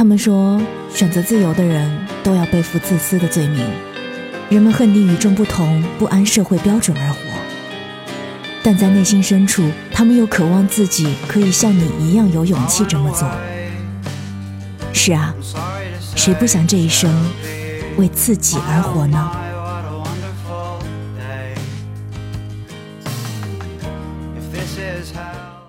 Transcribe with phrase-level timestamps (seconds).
[0.00, 0.58] 他们说，
[0.94, 3.68] 选择自由的人都要背负自私的罪名。
[4.48, 7.18] 人们恨你与众不同，不按社会标准而活。
[8.62, 13.30] 但在内心深处，他们又渴望自己可以像你一样有勇气这么做。
[14.94, 15.34] 是啊，
[16.16, 17.14] 谁不想这一生
[17.98, 19.30] 为自己而活呢
[24.50, 25.59] ？This is how